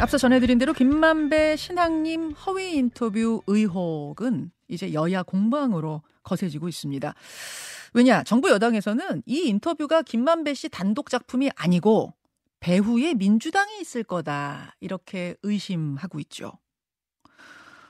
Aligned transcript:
앞서 0.00 0.16
전해드린 0.16 0.56
대로 0.56 0.72
김만배 0.72 1.56
신학님 1.56 2.30
허위 2.32 2.74
인터뷰 2.74 3.42
의혹은 3.46 4.50
이제 4.66 4.94
여야 4.94 5.22
공방으로 5.22 6.02
거세지고 6.22 6.68
있습니다. 6.68 7.14
왜냐, 7.92 8.22
정부 8.22 8.48
여당에서는 8.48 9.22
이 9.26 9.48
인터뷰가 9.48 10.00
김만배 10.00 10.54
씨 10.54 10.70
단독 10.70 11.10
작품이 11.10 11.50
아니고 11.54 12.14
배후에 12.60 13.12
민주당이 13.12 13.78
있을 13.82 14.02
거다 14.02 14.74
이렇게 14.80 15.34
의심하고 15.42 16.18
있죠. 16.20 16.52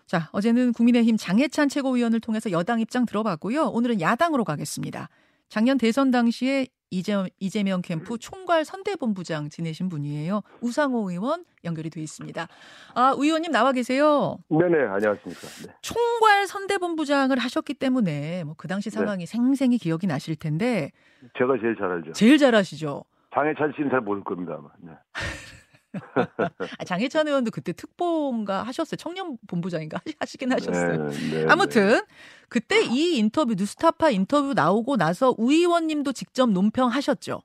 자, 0.06 0.28
어제는 0.32 0.72
국민의힘 0.72 1.16
장해찬 1.16 1.68
최고위원을 1.68 2.18
통해서 2.18 2.50
여당 2.50 2.80
입장 2.80 3.06
들어봤고요. 3.06 3.66
오늘은 3.66 4.00
야당으로 4.00 4.42
가겠습니다. 4.44 5.08
작년 5.48 5.78
대선 5.78 6.10
당시에 6.10 6.66
이재, 6.90 7.24
이재명 7.38 7.82
캠프 7.82 8.18
총괄 8.18 8.64
선대본부장 8.64 9.48
지내신 9.48 9.88
분이에요. 9.88 10.42
우상호 10.60 11.08
의원 11.10 11.44
연결이 11.64 11.88
돼 11.88 12.00
있습니다. 12.02 12.48
아, 12.94 13.14
의원님 13.16 13.52
나와 13.52 13.70
계세요. 13.72 14.38
네네, 14.48 14.86
안녕하십니까. 14.88 15.40
네. 15.66 15.72
총괄 15.82 16.46
선대본부장을 16.46 17.38
하셨기 17.38 17.74
때문에 17.74 18.44
뭐 18.44 18.54
그 18.56 18.66
당시 18.68 18.90
네. 18.90 18.96
상황이 18.96 19.24
네. 19.24 19.26
생생히 19.26 19.78
기억이 19.78 20.06
나실 20.06 20.34
텐데. 20.36 20.90
제가 21.38 21.54
제일 21.60 21.76
잘 21.76 21.90
알죠. 21.90 22.12
제일 22.12 22.36
잘 22.38 22.54
아시죠. 22.54 23.04
장해찬 23.32 23.72
씨는 23.76 23.90
잘 23.90 24.00
모를 24.00 24.24
겁니다. 24.24 24.56
아마. 24.58 24.68
네. 24.80 24.92
아, 26.78 26.84
장혜찬 26.84 27.26
의원도 27.26 27.50
그때 27.50 27.72
특보인가 27.72 28.62
하셨어요. 28.62 28.96
청년 28.96 29.38
본부장인가 29.46 30.00
하시긴 30.20 30.52
하셨어요. 30.52 31.08
네, 31.08 31.30
네, 31.30 31.46
아무튼 31.48 31.92
네. 31.92 32.02
그때 32.48 32.82
이 32.82 33.18
인터뷰 33.18 33.54
뉴스타파 33.54 34.10
인터뷰 34.10 34.54
나오고 34.54 34.96
나서 34.96 35.34
우 35.36 35.52
의원님도 35.52 36.12
직접 36.12 36.50
논평하셨죠. 36.50 37.42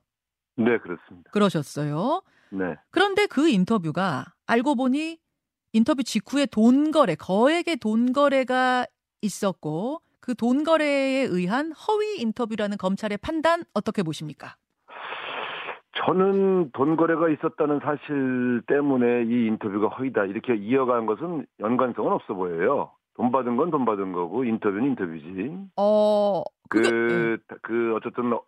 네, 0.58 0.78
그렇습니다. 0.78 1.30
그러셨어요. 1.32 2.22
네. 2.50 2.74
그런데 2.90 3.26
그 3.26 3.48
인터뷰가 3.48 4.26
알고 4.46 4.76
보니 4.76 5.18
인터뷰 5.72 6.02
직후에 6.02 6.46
돈 6.46 6.90
거래, 6.92 7.14
거액의 7.14 7.76
돈 7.76 8.12
거래가 8.12 8.86
있었고 9.20 10.00
그 10.26 10.34
돈 10.34 10.64
거래에 10.64 11.22
의한 11.22 11.70
허위 11.70 12.20
인터뷰라는 12.20 12.78
검찰의 12.78 13.18
판단 13.18 13.64
어떻게 13.74 14.02
보십니까? 14.02 14.56
저는 16.04 16.70
돈 16.72 16.96
거래가 16.96 17.28
있었다는 17.28 17.80
사실 17.80 18.62
때문에 18.66 19.24
이 19.24 19.46
인터뷰가 19.46 19.88
허위다 19.88 20.24
이렇게 20.26 20.54
이어간 20.54 21.06
것은 21.06 21.46
연관성은 21.60 22.12
없어 22.12 22.34
보여요. 22.34 22.90
돈 23.14 23.32
받은 23.32 23.56
건 23.56 23.70
돈 23.70 23.84
받은 23.86 24.12
거고 24.12 24.44
인터뷰는 24.44 24.84
인터뷰지. 24.90 25.56
어. 25.76 26.42
그그 26.68 27.38
그, 27.46 27.56
그 27.62 27.94
어쨌든 27.96 28.32
어, 28.34 28.40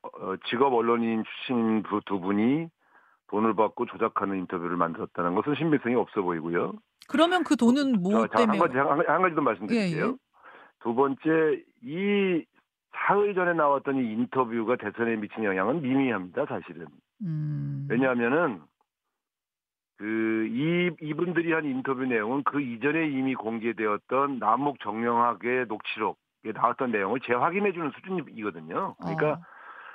직업 0.51 0.75
언론인 0.75 1.25
출신 1.25 1.83
두, 1.85 2.01
두 2.05 2.21
분이 2.21 2.69
돈을 3.29 3.55
받고 3.55 3.87
조작하는 3.87 4.39
인터뷰를 4.39 4.77
만들었다는 4.77 5.35
것은 5.35 5.55
신빙성이 5.57 5.95
없어 5.95 6.23
보이고요. 6.23 6.75
그러면 7.09 7.45
그 7.45 7.57
돈은 7.57 8.03
뭐 8.03 8.27
자, 8.29 8.39
때문에? 8.39 8.59
한 8.59 8.67
가지 8.69 8.79
한, 8.79 8.89
한 9.07 9.23
가지 9.23 9.35
더 9.35 9.41
말씀드릴게요. 9.41 10.05
예, 10.05 10.09
예. 10.11 10.15
두 10.81 10.95
번째 10.95 11.63
이 11.83 12.45
사흘 12.95 13.35
전에 13.35 13.53
나왔던 13.55 13.97
이 13.97 14.13
인터뷰가 14.13 14.77
대선에 14.77 15.17
미친 15.17 15.45
영향은 15.45 15.83
미미합니다, 15.83 16.47
사실은. 16.47 16.87
음. 17.23 17.87
왜냐하면은 17.91 18.61
그 19.99 20.39
이 20.49 20.91
이분들이 21.01 21.53
한 21.53 21.65
인터뷰 21.65 22.05
내용은 22.05 22.43
그 22.43 22.61
이전에 22.61 23.09
이미 23.09 23.35
공개되었던 23.35 24.39
남욱 24.39 24.81
정영학의 24.81 25.67
녹취록에 25.67 26.53
나왔던 26.55 26.91
내용을 26.91 27.21
재확인해 27.21 27.73
주는 27.73 27.91
수준이거든요. 27.91 28.97
그러니까 28.99 29.33
어. 29.33 29.41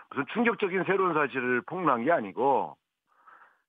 무슨 0.10 0.26
충격적인 0.34 0.84
새로운 0.86 1.14
사실을 1.14 1.62
폭로한 1.62 2.06
게 2.06 2.12
아니고 2.12 2.78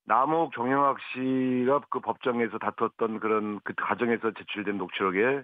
남욱 0.07 0.53
정영학 0.53 0.99
씨가 1.01 1.81
그 1.89 2.01
법정에서 2.01 2.59
다퉜던 2.59 3.21
그런 3.21 3.61
그 3.65 3.73
과정에서 3.75 4.33
제출된 4.33 4.77
녹취록에 4.77 5.43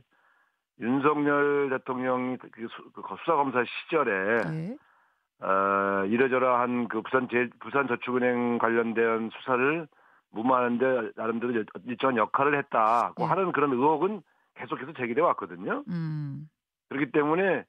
윤석열 0.81 1.71
대통령이 1.71 2.39
그, 2.39 2.49
그 2.51 3.03
수사검사 3.21 3.65
시절에 3.65 4.39
네. 4.51 4.77
어, 5.41 6.05
이러저러한 6.07 6.89
그 6.89 7.03
부산 7.03 7.29
제, 7.31 7.49
부산 7.61 7.87
저축은행 7.87 8.59
관련된 8.59 9.31
수사를 9.39 9.87
무마하는데 10.31 11.13
나름대로 11.17 11.65
일정한 11.87 12.17
역할을 12.17 12.57
했다고 12.59 13.15
네. 13.23 13.25
하는 13.25 13.53
그런 13.53 13.73
의혹은 13.73 14.23
계속해서 14.55 14.93
제기돼 14.93 15.21
왔거든요. 15.21 15.85
음. 15.89 16.49
그렇기 16.89 17.13
때문에 17.13 17.65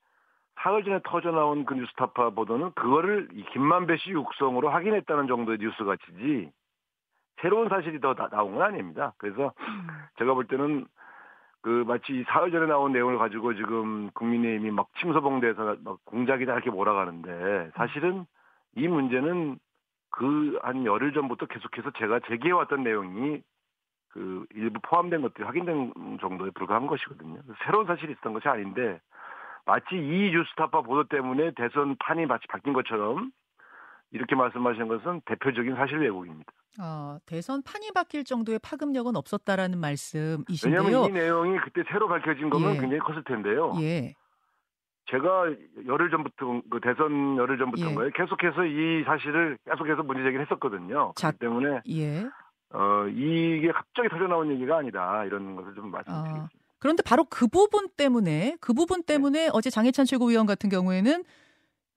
사흘 0.61 0.83
전에 0.83 0.99
터져 1.03 1.31
나온 1.31 1.65
그 1.65 1.73
뉴스타파 1.73 2.31
보도는 2.31 2.71
그거를 2.73 3.29
이 3.33 3.43
김만배 3.51 3.97
씨 3.97 4.11
육성으로 4.11 4.69
확인했다는 4.69 5.27
정도의 5.27 5.57
뉴스 5.59 5.83
같이지 5.83 6.51
새로운 7.41 7.69
사실이 7.69 7.99
더 7.99 8.13
나, 8.13 8.29
나온 8.29 8.53
건 8.53 8.61
아닙니다. 8.63 9.13
그래서 9.17 9.53
음. 9.59 9.87
제가 10.19 10.33
볼 10.33 10.45
때는 10.47 10.85
그 11.61 11.83
마치 11.87 12.23
사흘 12.27 12.51
전에 12.51 12.65
나온 12.65 12.91
내용을 12.91 13.17
가지고 13.17 13.53
지금 13.53 14.09
국민의힘이 14.11 14.71
막 14.71 14.87
침소봉대에서 14.99 15.77
막 15.83 15.99
공작이다 16.05 16.53
이렇게 16.53 16.69
몰아가는데 16.69 17.71
사실은 17.75 18.25
이 18.75 18.87
문제는 18.87 19.59
그 20.09 20.59
한 20.61 20.85
열흘 20.85 21.13
전부터 21.13 21.47
계속해서 21.47 21.91
제가 21.91 22.19
제기해왔던 22.27 22.83
내용이 22.83 23.41
그 24.09 24.45
일부 24.53 24.79
포함된 24.83 25.21
것들이 25.21 25.45
확인된 25.45 25.93
정도에 26.19 26.49
불과한 26.51 26.85
것이거든요. 26.87 27.41
새로운 27.65 27.85
사실이 27.85 28.11
있었던 28.13 28.33
것이 28.33 28.47
아닌데 28.47 28.99
마치 29.65 29.95
이 29.95 30.31
뉴스타파 30.31 30.81
보도 30.81 31.05
때문에 31.05 31.51
대선 31.51 31.95
판이 31.97 32.25
마치 32.25 32.45
바뀐 32.47 32.73
것처럼 32.73 33.31
이렇게 34.11 34.35
말씀하신 34.35 34.87
것은 34.89 35.21
대표적인 35.25 35.75
사실 35.75 35.99
왜곡입니다. 35.99 36.51
어, 36.79 37.17
대선 37.25 37.61
판이 37.63 37.91
바뀔 37.91 38.23
정도의 38.23 38.59
파급력은 38.59 39.15
없었다라는 39.15 39.79
말씀이신데요. 39.79 40.81
왜냐하면 40.83 41.09
이 41.09 41.13
내용이 41.13 41.57
그때 41.59 41.83
새로 41.91 42.07
밝혀진 42.07 42.49
거면 42.49 42.75
예. 42.75 42.79
굉장히 42.79 42.99
컸을 42.99 43.23
텐데요. 43.23 43.73
예. 43.81 44.13
제가 45.09 45.47
열흘 45.85 46.09
전부터 46.09 46.61
그 46.69 46.79
대선 46.81 47.35
열흘 47.37 47.57
전부터인가요? 47.57 48.07
예. 48.07 48.11
계속해서 48.15 48.65
이 48.65 49.03
사실을 49.03 49.57
계속해서 49.69 50.03
문제 50.03 50.23
제기를 50.23 50.45
했었거든요. 50.45 51.11
자, 51.15 51.31
그렇기 51.31 51.39
때문에 51.39 51.81
예. 51.89 52.25
어, 52.73 53.05
이게 53.07 53.71
갑자기 53.71 54.07
터져 54.07 54.27
나온 54.27 54.49
얘기가 54.51 54.77
아니다 54.77 55.25
이런 55.25 55.57
것을 55.57 55.75
좀 55.75 55.91
말씀드리겠습니다. 55.91 56.45
어, 56.45 56.49
그런데 56.79 57.03
바로 57.05 57.25
그 57.29 57.47
부분 57.47 57.89
때문에 57.89 58.57
그 58.61 58.73
부분 58.73 59.03
네. 59.03 59.13
때문에 59.13 59.39
네. 59.45 59.49
어제 59.51 59.69
장해찬 59.69 60.05
최고위원 60.05 60.45
같은 60.45 60.69
경우에는 60.69 61.23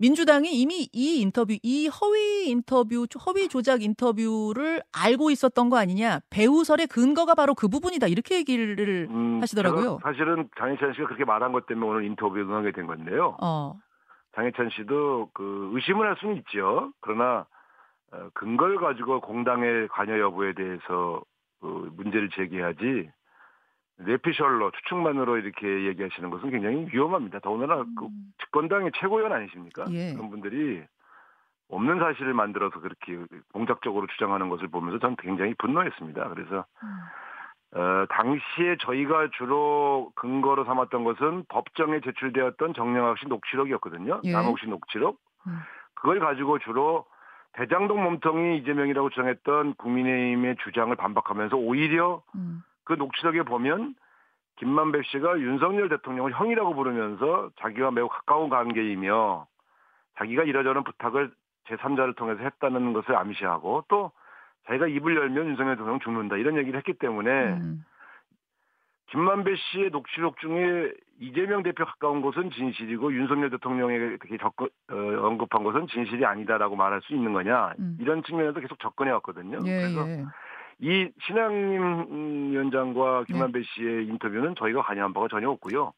민주당이 0.04 0.50
이미 0.53 0.87
이 0.92 1.22
인터뷰, 1.22 1.56
이 1.62 1.88
허위 1.88 2.50
인터뷰, 2.50 3.06
허위 3.26 3.48
조작 3.48 3.82
인터뷰를 3.82 4.82
알고 4.92 5.31
있었던 5.31 5.70
거 5.70 5.78
아니냐. 5.78 6.20
배우설의 6.28 6.88
근거가 6.88 7.34
바로 7.34 7.54
그 7.54 7.69
부분이다. 7.69 8.09
이렇게 8.09 8.37
얘기를 8.37 9.09
음, 9.09 9.41
하시더라고요. 9.41 10.00
사실은 10.03 10.50
장혜찬 10.59 10.92
씨가 10.92 11.06
그렇게 11.06 11.25
말한 11.25 11.53
것 11.53 11.65
때문에 11.65 11.91
오늘 11.91 12.04
인터뷰에 12.04 12.42
응하게 12.42 12.72
된 12.72 12.87
건데요. 12.87 13.38
어. 13.41 13.81
장혜찬 14.34 14.69
씨도 14.76 15.31
그 15.32 15.70
의심을 15.72 16.06
할 16.06 16.16
수는 16.21 16.36
있죠. 16.38 16.92
그러나 17.00 17.47
어, 18.12 18.28
근거를 18.34 18.76
가지고 18.76 19.22
공당의 19.22 19.88
관여 19.88 20.19
여부에 20.19 20.53
대해서 20.53 21.22
그 21.62 21.91
문제를 21.97 22.28
제기하지 22.36 23.10
뇌피셜로 23.99 24.72
추측만으로 24.72 25.38
이렇게 25.38 25.87
얘기하시는 25.87 26.31
것은 26.31 26.50
굉장히 26.50 26.88
위험합니다. 26.93 27.38
더군다나 27.41 27.82
음. 27.82 27.94
그 27.97 28.09
집권당의 28.44 28.93
최고위원 28.97 29.32
아니십니까? 29.32 29.84
예. 29.91 30.15
그런 30.15 30.31
분들이 30.31 30.82
없는 31.69 31.99
사실을 31.99 32.34
만들어서 32.34 32.81
그렇게 32.81 33.19
공작적으로 33.53 34.06
주장하는 34.09 34.49
것을 34.49 34.69
보면서 34.69 34.99
저는 34.99 35.16
굉장히 35.16 35.54
분노했습니다. 35.54 36.28
그래서 36.28 36.65
음. 36.83 37.78
어, 37.78 38.06
당시에 38.09 38.77
저희가 38.81 39.31
주로 39.37 40.12
근거로 40.15 40.65
삼았던 40.65 41.04
것은 41.04 41.44
법정에 41.49 42.00
제출되었던 42.00 42.75
정영학 42.75 43.19
씨 43.19 43.27
녹취록이었거든요. 43.27 44.21
예. 44.25 44.33
씨 44.60 44.66
녹취록. 44.69 45.19
음. 45.47 45.59
그걸 45.94 46.21
가지고 46.21 46.59
주로 46.59 47.04
대장동 47.54 48.03
몸통이 48.03 48.59
이재명이라고 48.59 49.10
주장했던 49.10 49.75
국민의힘의 49.75 50.56
주장을 50.65 50.94
반박하면서 50.94 51.56
오히려 51.56 52.22
음. 52.34 52.62
그 52.84 52.95
녹취록에 52.95 53.42
보면 53.42 53.95
김만배 54.57 55.03
씨가 55.04 55.41
윤석열 55.41 55.89
대통령을 55.89 56.33
형이라고 56.33 56.75
부르면서 56.75 57.51
자기와 57.60 57.91
매우 57.91 58.09
가까운 58.09 58.48
관계이며 58.48 59.47
자기가 60.19 60.45
이러저런 60.45 60.84
부탁을 60.84 61.33
제3자를 61.66 62.15
통해서 62.16 62.42
했다는 62.42 62.92
것을 62.92 63.16
암시하고 63.16 63.84
또 63.89 64.13
자기가 64.66 64.86
입을 64.86 65.16
열면 65.16 65.48
윤석열 65.48 65.77
대통령 65.77 66.01
죽는다 66.01 66.36
이런 66.36 66.57
얘기를 66.57 66.78
했기 66.78 66.92
때문에 66.95 67.31
음. 67.31 67.84
김만배 69.10 69.54
씨의 69.57 69.91
녹취록 69.91 70.39
중에 70.39 70.92
이재명 71.21 71.63
대표 71.63 71.84
가까운 71.84 72.21
것은 72.21 72.51
진실이고 72.51 73.13
윤석열 73.13 73.51
대통령에게 73.51 74.19
특히 74.21 74.39
접근, 74.39 74.69
어, 74.91 74.97
언급한 75.27 75.63
것은 75.63 75.86
진실이 75.86 76.25
아니다라고 76.25 76.75
말할 76.75 77.01
수 77.03 77.15
있는 77.15 77.33
거냐 77.33 77.75
음. 77.78 77.97
이런 78.01 78.22
측면에서 78.25 78.60
계속 78.60 78.78
접근해 78.81 79.13
왔거든요. 79.13 79.59
예, 79.66 79.81
그래서 79.83 80.09
예. 80.09 80.25
이 80.80 81.09
신앙님 81.26 82.53
위원장과 82.53 83.24
김만배 83.24 83.60
네. 83.60 83.65
씨의 83.74 84.06
인터뷰는 84.06 84.54
저희가 84.59 84.82
관여한 84.82 85.12
바가 85.12 85.28
전혀 85.28 85.48
없고요. 85.50 85.92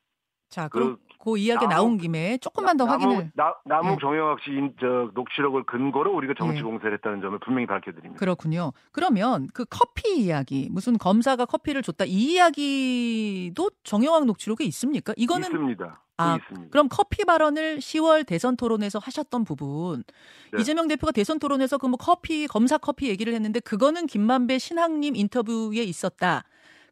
자, 0.48 0.68
그 0.68 0.96
그 1.18 1.38
이야기 1.38 1.66
나온 1.66 1.98
김에 1.98 2.38
조금만 2.38 2.76
더 2.76 2.84
남욱, 2.84 3.02
확인을. 3.02 3.30
나, 3.34 3.54
남욱 3.64 3.92
예. 3.92 3.96
정영학 4.00 4.40
씨 4.40 4.50
저, 4.80 5.10
녹취록을 5.14 5.64
근거로 5.64 6.14
우리가 6.14 6.34
정치 6.38 6.58
예. 6.58 6.62
공세를 6.62 6.94
했다는 6.94 7.20
점을 7.20 7.38
분명히 7.40 7.66
밝혀드립니다. 7.66 8.18
그렇군요. 8.18 8.72
그러면 8.92 9.48
그 9.52 9.64
커피 9.64 10.20
이야기, 10.22 10.68
무슨 10.70 10.98
검사가 10.98 11.46
커피를 11.46 11.82
줬다 11.82 12.04
이 12.04 12.34
이야기도 12.34 13.70
정영학 13.82 14.26
녹취록에 14.26 14.64
있습니까? 14.64 15.12
이거는 15.16 15.48
있습니다. 15.48 16.02
아, 16.18 16.36
있습니다. 16.36 16.70
그럼 16.70 16.88
커피 16.90 17.24
발언을 17.24 17.78
10월 17.78 18.26
대선 18.26 18.56
토론에서 18.56 18.98
하셨던 18.98 19.44
부분 19.44 20.02
네. 20.52 20.60
이재명 20.60 20.88
대표가 20.88 21.12
대선 21.12 21.38
토론에서 21.38 21.78
그 21.78 21.86
뭐 21.86 21.96
커피 21.96 22.46
검사 22.48 22.78
커피 22.78 23.08
얘기를 23.08 23.32
했는데 23.32 23.60
그거는 23.60 24.06
김만배 24.06 24.58
신학님 24.58 25.14
인터뷰에 25.14 25.82
있었다. 25.82 26.42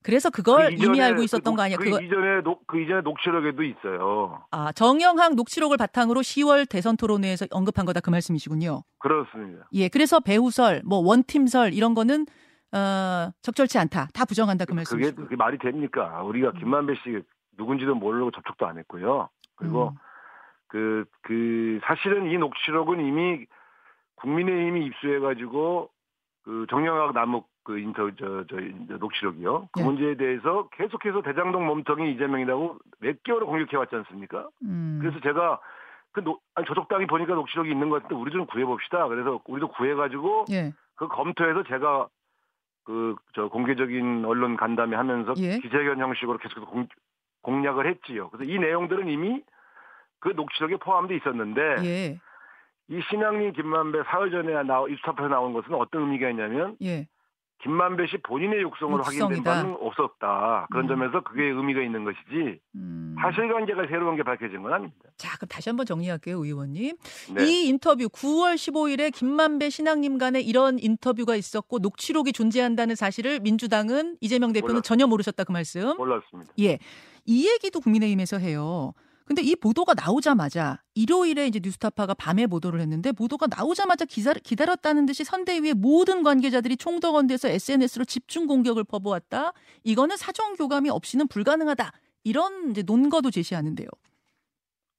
그래서 0.05 0.29
그걸 0.29 0.67
그 0.69 0.75
이전에, 0.75 0.87
이미 0.87 1.03
알고 1.03 1.23
있었던 1.23 1.55
그, 1.55 1.57
거 1.57 1.63
아니야? 1.63 1.79
그 1.79 1.85
그거 1.85 2.01
이전에 2.01 2.43
녹, 2.43 2.67
그 2.67 2.79
이전에 2.79 3.01
녹취록에도 3.01 3.63
있어요. 3.63 4.45
아 4.51 4.71
정영학 4.73 5.35
녹취록을 5.35 5.79
바탕으로 5.79 6.21
10월 6.21 6.69
대선 6.69 6.99
토론회에서 6.99 7.47
언급한 7.51 7.87
거다 7.87 8.01
그 8.01 8.11
말씀이시군요. 8.11 8.83
그렇습니다. 8.99 9.67
예, 9.73 9.89
그래서 9.89 10.21
배우설, 10.21 10.83
뭐 10.85 10.99
원팀설 10.99 11.73
이런 11.73 11.95
거는 11.95 12.27
어, 12.73 13.31
적절치 13.41 13.79
않다. 13.79 14.09
다 14.13 14.25
부정한다 14.27 14.67
그 14.67 14.75
말씀이시고. 14.75 15.17
그게, 15.17 15.23
그게 15.25 15.37
말이 15.37 15.57
됩니까? 15.59 16.23
우리가 16.23 16.51
음. 16.51 16.59
김만배 16.59 16.95
씨 16.97 17.23
누군지도 17.57 17.95
모르고 17.95 18.31
접촉도 18.33 18.67
안 18.67 18.77
했고요. 18.79 19.31
그리고 19.57 19.89
음. 19.89 19.95
그, 20.67 21.05
그, 21.23 21.79
사실은 21.85 22.31
이 22.31 22.37
녹취록은 22.37 23.01
이미 23.07 23.47
국민의힘이 24.17 24.87
입수해가지고 24.87 25.89
그 26.43 26.67
정영학 26.69 27.15
남욱 27.15 27.49
그 27.65 27.79
인터 27.79 28.11
저, 28.19 28.45
저, 28.49 28.57
저 28.89 28.97
녹취록이요. 28.99 29.69
그 29.73 29.81
네. 29.81 29.85
문제에 29.85 30.17
대해서 30.17 30.69
계속해서 30.73 31.23
대장동 31.23 31.67
몸통이 31.67 32.13
이재명이라고 32.13 32.79
몇 33.01 33.23
개월을 33.23 33.47
공격해 33.47 33.77
왔지 33.77 33.97
않습니까? 33.97 34.49
음. 34.63 34.99
그래서 35.01 35.19
제가 35.21 35.61
그 36.13 36.23
노, 36.23 36.39
아니, 36.55 36.67
저쪽당이 36.67 37.07
보니까 37.07 37.35
녹취록이 37.35 37.71
있는 37.71 37.89
것 37.89 37.97
같은데 38.03 38.15
우리 38.15 38.31
좀 38.31 38.47
구해봅시다. 38.47 39.09
그래서 39.09 39.41
우리도 39.47 39.69
구해가지고 39.69 40.45
예. 40.53 40.73
그 40.95 41.09
검토해서 41.09 41.65
제가 41.65 42.09
그 42.85 43.17
저 43.35 43.49
공개적인 43.49 44.25
언론 44.25 44.57
간담회 44.57 44.97
하면서 44.97 45.35
예. 45.39 45.59
기자회견 45.59 45.99
형식으로 45.99 46.39
계속해서 46.39 46.67
공, 46.67 46.87
공략을 47.43 47.87
했지요. 47.89 48.31
그래서 48.31 48.51
이 48.51 48.59
내용들은 48.59 49.09
이미 49.09 49.43
그 50.21 50.29
녹취록에 50.31 50.77
포함돼 50.77 51.17
있었는데 51.17 51.61
예. 51.85 52.21
이 52.89 53.01
신앙님 53.11 53.53
김만배 53.53 54.03
사흘 54.05 54.31
전에 54.31 54.63
나와 54.63 54.89
입수탑에서 54.89 55.29
나온 55.29 55.53
것은 55.53 55.75
어떤 55.75 56.03
의미가 56.03 56.31
있냐면 56.31 56.77
예. 56.83 57.07
김만배 57.65 58.07
씨 58.09 58.19
본인의 58.19 58.61
육성으로. 58.61 59.03
확인된 59.03 59.43
바는 59.43 59.77
없었다. 59.81 60.67
그런 60.71 60.85
음. 60.85 60.89
점에서 60.89 61.23
그게 61.23 61.45
의미가 61.45 61.81
있는 61.83 62.05
것이지 62.05 62.61
음. 62.75 63.17
사실관계가 63.19 63.87
새로운 63.89 64.17
게 64.17 64.23
밝혀진 64.23 64.63
건 64.63 64.75
아닙니다. 64.75 65.09
자, 65.17 65.35
그럼 65.37 65.49
다시 65.49 65.71
한번 65.71 65.87
정리할게요, 65.87 66.45
의원님. 66.45 66.97
네. 67.35 67.45
이 67.45 67.69
인터뷰 67.69 68.05
9월 68.09 68.55
15일에 68.55 69.13
김만배 69.13 69.71
신앙님 69.71 70.19
간에 70.19 70.41
이런 70.41 70.79
인터뷰가 70.79 71.37
있었고 71.37 71.79
녹취록이 71.79 72.33
존재한다는 72.33 72.95
사실을 72.95 73.41
민주당은 73.41 74.19
이재명 74.21 74.53
대표는 74.53 74.75
몰랐... 74.75 74.85
전혀 74.85 75.07
모르셨다 75.07 75.45
그 75.45 75.53
말씀. 75.53 75.97
몰랐습니다. 75.97 76.53
예, 76.61 76.79
이 77.25 77.49
얘기도 77.49 77.81
국민의힘에서 77.81 78.39
해요. 78.39 78.93
근데 79.27 79.41
이 79.41 79.57
보도가 79.57 79.95
나오자마자 79.95 80.79
일요일에 80.95 81.47
이제 81.47 81.59
뉴스타파가 81.63 82.15
밤에 82.15 82.47
보도를 82.47 82.81
했는데 82.81 83.11
보도가 83.11 83.47
나오자마자 83.47 84.05
기사, 84.05 84.35
기다렸다는 84.35 85.07
듯이 85.07 85.25
선대위의 85.25 85.75
모든 85.75 86.23
관계자들이 86.23 86.77
총동원돼서 86.77 87.49
SNS로 87.49 88.05
집중 88.05 88.47
공격을 88.47 88.85
퍼부었다. 88.85 89.53
이거는 89.83 90.17
사정 90.17 90.55
교감이 90.57 90.91
없이는 90.91 91.27
불가능하다. 91.29 91.91
이런 92.25 92.71
이제 92.71 92.83
논거도 92.87 93.31
제시하는데요. 93.31 93.89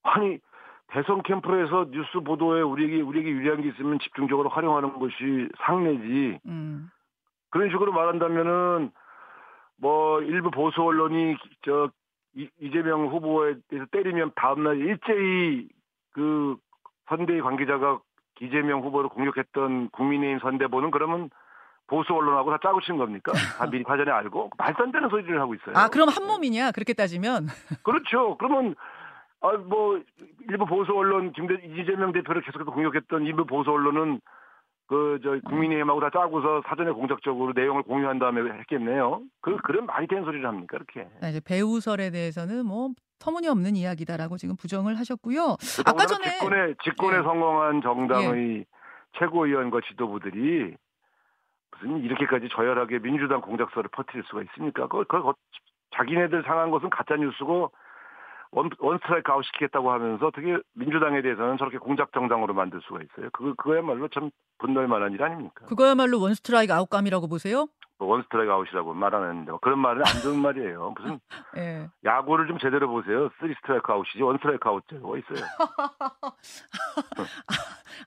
아니 0.02 0.38
대선 0.88 1.22
캠프에서 1.22 1.86
뉴스 1.90 2.20
보도에 2.24 2.62
우리에게 2.62 3.02
우리에게 3.02 3.30
유리한 3.30 3.62
게 3.62 3.68
있으면 3.68 3.98
집중적으로 4.00 4.48
활용하는 4.48 4.98
것이 4.98 5.48
상례지. 5.64 6.40
음. 6.46 6.90
그런 7.50 7.70
식으로 7.70 7.92
말한다면은 7.92 8.90
뭐 9.76 10.20
일부 10.22 10.50
보수 10.50 10.82
언론이 10.82 11.36
저 11.64 11.90
이재명 12.60 13.06
후보에 13.08 13.54
대해서 13.68 13.86
때리면 13.90 14.32
다음날 14.36 14.76
일제히 14.78 15.68
그 16.12 16.56
선대위 17.08 17.40
관계자가 17.40 18.00
이재명 18.40 18.82
후보를 18.82 19.08
공격했던 19.08 19.90
국민의힘 19.90 20.40
선대보는 20.40 20.90
그러면 20.90 21.30
보수 21.86 22.12
언론하고 22.12 22.50
다 22.50 22.58
짜고 22.62 22.80
친 22.80 22.96
겁니까? 22.98 23.32
다 23.58 23.66
미리 23.70 23.84
사전에 23.84 24.10
알고 24.10 24.50
말도 24.58 24.82
안 24.84 24.92
되는 24.92 25.08
소리를 25.08 25.40
하고 25.40 25.54
있어요. 25.54 25.74
아 25.76 25.88
그럼 25.88 26.08
한 26.08 26.26
몸이냐 26.26 26.72
그렇게 26.72 26.92
따지면? 26.92 27.46
그렇죠. 27.84 28.36
그러면 28.38 28.74
아 29.40 29.52
뭐 29.52 30.00
일부 30.48 30.64
보수 30.66 30.92
언론 30.92 31.32
김대 31.32 31.54
이재명 31.64 32.10
대표를 32.12 32.42
계속해서 32.42 32.70
공격했던 32.70 33.24
일부 33.26 33.44
보수 33.46 33.70
언론은 33.70 34.20
그 34.86 35.18
저 35.22 35.38
국민의힘하고 35.48 36.00
다 36.00 36.10
짜고서 36.10 36.62
사전에 36.66 36.92
공작적으로 36.92 37.52
내용을 37.54 37.82
공유한 37.82 38.18
다음에 38.18 38.40
했겠네요. 38.60 39.22
그 39.40 39.56
그런 39.58 39.86
말이 39.86 40.06
되는 40.06 40.24
소리를 40.24 40.46
합니까 40.46 40.76
이렇게? 40.76 41.08
아, 41.20 41.28
이제 41.28 41.40
배후설에 41.44 42.10
대해서는 42.10 42.64
뭐 42.66 42.90
터무니없는 43.18 43.76
이야기다라고 43.76 44.36
지금 44.36 44.56
부정을 44.56 44.98
하셨고요. 44.98 45.56
아까 45.86 46.06
전에 46.06 46.30
집권에 46.30 46.74
집권에 46.84 47.18
예. 47.18 47.22
성공한 47.22 47.82
정당의 47.82 48.58
예. 48.58 48.64
최고위원과 49.18 49.80
지도부들이 49.88 50.76
무슨 51.72 51.98
이렇게까지 52.02 52.48
저열하게 52.52 53.00
민주당 53.00 53.40
공작설을 53.40 53.90
퍼뜨릴 53.90 54.24
수가 54.28 54.42
있습니까? 54.42 54.86
그, 54.86 55.04
그, 55.04 55.22
그 55.22 55.32
자기네들 55.96 56.42
상한 56.44 56.70
것은 56.70 56.90
가짜 56.90 57.16
뉴스고 57.16 57.72
원, 58.56 58.70
원 58.78 58.98
스트라이크 58.98 59.30
아웃 59.30 59.44
시키겠다고 59.44 59.92
하면서 59.92 60.26
어떻게 60.26 60.56
민주당에 60.72 61.20
대해서는 61.20 61.58
저렇게 61.58 61.76
공작 61.76 62.10
정당으로 62.12 62.54
만들 62.54 62.80
수가 62.88 63.00
있어요. 63.02 63.28
그 63.34 63.54
그거야말로 63.54 64.08
참 64.08 64.30
분노할 64.58 64.88
만한 64.88 65.12
일 65.12 65.22
아닙니까? 65.22 65.66
그거야말로 65.66 66.18
원 66.20 66.32
스트라이크 66.34 66.72
아웃감이라고 66.72 67.28
보세요? 67.28 67.68
뭐 67.98 68.08
원스트라이크 68.08 68.52
아웃이라고 68.52 68.92
말하는데 68.92 69.50
뭐 69.50 69.58
그런 69.60 69.78
말은 69.78 70.02
안 70.06 70.20
좋은 70.22 70.38
말이에요. 70.40 70.94
무슨 70.98 71.18
네. 71.54 71.88
야구를 72.04 72.46
좀 72.46 72.58
제대로 72.58 72.88
보세요. 72.90 73.30
쓰리 73.40 73.54
스트라이크 73.54 73.90
아웃이지 73.92 74.22
원 74.22 74.36
스트라이크 74.36 74.68
아웃제가 74.68 75.00
있어요. 75.18 75.46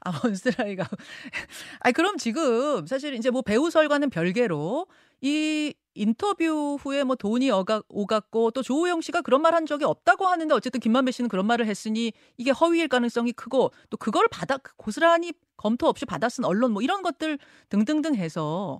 아 0.05 0.11
원 0.23 0.35
스트라이크 0.35 0.81
아웃. 0.83 0.89
아니 1.81 1.93
그럼 1.93 2.17
지금 2.17 2.85
사실 2.85 3.13
이제 3.15 3.31
뭐 3.31 3.41
배후설과는 3.41 4.09
별개로 4.11 4.85
이 5.21 5.73
인터뷰 5.99 6.77
후에 6.79 7.03
뭐 7.03 7.15
돈이 7.15 7.51
어가, 7.51 7.81
오갔고 7.89 8.51
또 8.51 8.61
조우형 8.61 9.01
씨가 9.01 9.21
그런 9.21 9.41
말 9.41 9.49
한 9.49 9.65
적이 9.65 9.85
없다고 9.85 10.27
하는데 10.27 10.53
어쨌든 10.53 10.79
김만배 10.79 11.11
씨는 11.11 11.27
그런 11.27 11.45
말을 11.47 11.65
했으니 11.65 12.13
이게 12.37 12.51
허위일 12.51 12.87
가능성이 12.87 13.31
크고 13.33 13.71
또 13.89 13.97
그걸 13.97 14.27
받아 14.31 14.57
고스란히 14.77 15.33
검토 15.57 15.87
없이 15.87 16.05
받아쓴 16.05 16.45
언론 16.45 16.71
뭐 16.71 16.81
이런 16.83 17.01
것들 17.01 17.39
등등등 17.69 18.13
해서 18.15 18.79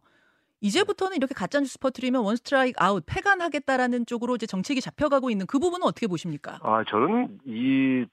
이제부터는 0.62 1.18
이렇게 1.18 1.34
가짜 1.34 1.60
뉴스 1.60 1.80
퍼뜨리면 1.80 2.22
원 2.24 2.36
스트라이크 2.36 2.76
아웃 2.82 3.04
폐간하겠다라는 3.06 4.06
쪽으로 4.06 4.36
이제 4.36 4.46
정책이 4.46 4.80
잡혀가고 4.80 5.30
있는 5.32 5.48
그 5.48 5.58
부분은 5.58 5.86
어떻게 5.88 6.06
보십니까? 6.06 6.60
아 6.62 6.84
저는 6.88 7.40
이 7.46 8.06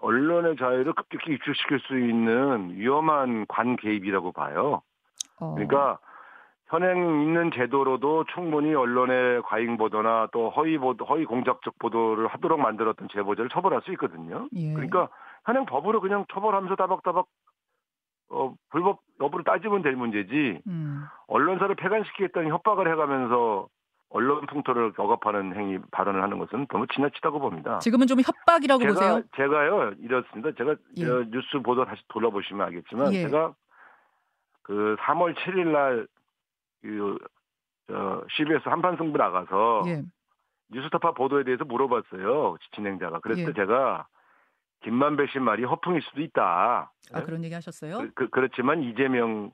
언론의 0.00 0.56
자유를 0.56 0.94
급격히 0.94 1.32
위축시킬 1.32 1.80
수 1.80 1.98
있는 1.98 2.76
위험한 2.76 3.46
관 3.48 3.76
개입이라고 3.76 4.32
봐요. 4.32 4.82
어. 5.40 5.54
그러니까 5.54 5.98
현행 6.74 7.22
있는 7.22 7.52
제도로도 7.52 8.24
충분히 8.34 8.74
언론의 8.74 9.42
과잉 9.42 9.76
보도나 9.76 10.28
또 10.32 10.50
허위 10.50 10.76
보도, 10.76 11.04
허위 11.04 11.24
공작적 11.24 11.78
보도를 11.78 12.26
하도록 12.26 12.58
만들었던 12.58 13.08
제보자를 13.12 13.48
처벌할 13.48 13.80
수 13.82 13.92
있거든요. 13.92 14.48
예. 14.56 14.72
그러니까 14.72 15.08
현행 15.44 15.66
법으로 15.66 16.00
그냥 16.00 16.24
처벌하면서 16.32 16.74
따박따박 16.74 17.26
어, 18.30 18.54
불법 18.70 19.02
여부를 19.20 19.44
따지면 19.44 19.82
될 19.82 19.94
문제지 19.94 20.60
음. 20.66 21.04
언론사를 21.28 21.72
폐간시키겠다는 21.76 22.50
협박을 22.50 22.90
해가면서 22.90 23.68
언론 24.10 24.46
풍토를 24.46 24.92
억압하는 24.96 25.54
행위 25.54 25.78
발언을 25.92 26.22
하는 26.22 26.38
것은 26.38 26.66
너무 26.66 26.86
지나치다고 26.88 27.38
봅니다. 27.38 27.78
지금은 27.78 28.08
좀 28.08 28.18
협박이라고 28.20 28.80
제가, 28.82 28.94
보세요? 28.94 29.22
제가요 29.36 29.92
이렇습니다. 30.00 30.50
제가 30.56 30.74
예. 30.96 31.04
뉴스 31.30 31.60
보도 31.62 31.84
다시 31.84 32.02
돌아보시면 32.08 32.66
알겠지만 32.66 33.12
예. 33.12 33.22
제가 33.22 33.54
그 34.62 34.96
3월 35.00 35.36
7일 35.36 35.68
날 35.68 36.08
그, 36.84 37.18
저, 37.86 38.24
CBS 38.36 38.68
한판 38.68 38.98
승부 38.98 39.16
나가서 39.16 39.82
예. 39.86 40.02
뉴스타파 40.70 41.12
보도에 41.12 41.44
대해서 41.44 41.64
물어봤어요. 41.64 42.56
진행자가. 42.74 43.20
그랬을 43.20 43.42
예. 43.42 43.46
때 43.46 43.52
제가 43.54 44.06
김만배 44.82 45.28
씨 45.28 45.38
말이 45.38 45.64
허풍일 45.64 46.02
수도 46.02 46.20
있다. 46.20 46.92
아, 47.12 47.22
그런 47.22 47.42
얘기 47.42 47.54
하셨어요? 47.54 47.98
그, 47.98 48.10
그, 48.14 48.28
그 48.28 48.40
렇지만 48.40 48.82
이재명 48.82 49.50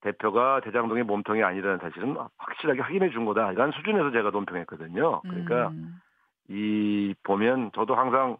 대표가 0.00 0.60
대장동의 0.60 1.02
몸통이 1.04 1.42
아니라는 1.42 1.78
사실은 1.78 2.16
확실하게 2.36 2.82
확인해 2.82 3.10
준 3.10 3.24
거다. 3.24 3.52
이런 3.52 3.72
수준에서 3.72 4.12
제가 4.12 4.30
논평했거든요. 4.30 5.22
그러니까 5.22 5.68
음. 5.68 6.00
이 6.48 7.14
보면 7.24 7.72
저도 7.74 7.96
항상 7.96 8.36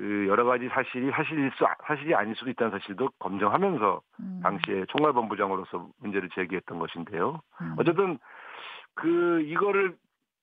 그 0.00 0.26
여러 0.28 0.44
가지 0.44 0.66
사실이 0.68 1.10
사실일 1.10 1.50
수 1.56 1.66
사실이 1.86 2.14
아닐 2.14 2.34
수도 2.34 2.48
있다는 2.48 2.70
사실도 2.70 3.10
검증하면서 3.18 4.00
음. 4.20 4.40
당시에 4.42 4.86
총괄본부장으로서 4.88 5.88
문제를 5.98 6.30
제기했던 6.30 6.78
것인데요. 6.78 7.42
음. 7.60 7.74
어쨌든 7.78 8.18
그 8.94 9.42
이거를 9.42 9.94